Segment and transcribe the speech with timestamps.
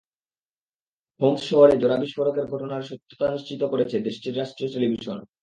[1.21, 5.17] Holmes শহরে জোড়া বিস্ফোরণের ঘটনার সত্যতা নিশ্চিত করেছে দেশটির রাষ্ট্রীয় টেলিভিশন।